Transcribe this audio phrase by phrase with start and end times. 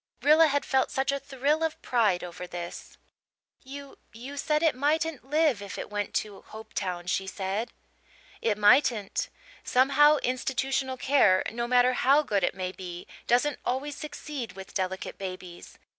[0.23, 2.97] Rilla had felt such a thrill of pride over this.
[3.63, 7.71] "You you said it mightn't live if it went to Hopetown," she said.
[8.41, 9.29] "It mightn't.
[9.63, 15.19] Somehow, institutional care, no matter how good it may be, doesn't always succeed with delicate
[15.19, 15.77] babies.